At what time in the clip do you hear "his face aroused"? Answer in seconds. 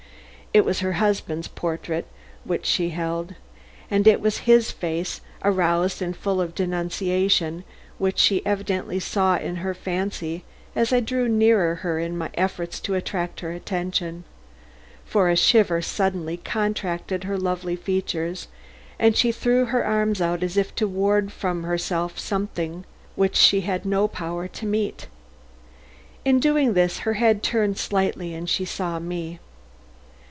4.39-6.01